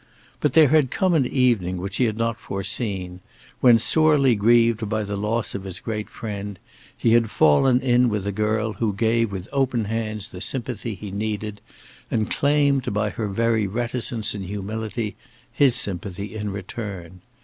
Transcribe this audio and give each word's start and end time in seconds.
But 0.39 0.53
there 0.53 0.69
had 0.69 0.89
come 0.89 1.13
an 1.13 1.27
evening 1.27 1.77
which 1.77 1.97
he 1.97 2.05
had 2.05 2.17
not 2.17 2.39
foreseen, 2.39 3.19
when, 3.59 3.77
sorely 3.77 4.33
grieved 4.33 4.89
by 4.89 5.03
the 5.03 5.15
loss 5.15 5.53
of 5.53 5.63
his 5.63 5.79
great 5.79 6.09
friend, 6.09 6.57
he 6.97 7.13
had 7.13 7.29
fallen 7.29 7.79
in 7.81 8.09
with 8.09 8.25
a 8.25 8.31
girl 8.31 8.73
who 8.73 8.93
gave 8.93 9.31
with 9.31 9.47
open 9.51 9.85
hands 9.85 10.29
the 10.29 10.41
sympathy 10.41 10.95
he 10.95 11.11
needed, 11.11 11.61
and 12.09 12.31
claimed, 12.31 12.91
by 12.95 13.11
her 13.11 13.27
very 13.27 13.67
reticence 13.67 14.33
and 14.33 14.45
humility, 14.45 15.15
his 15.53 15.75
sympathy 15.75 16.33
in 16.33 16.51
return. 16.51 17.21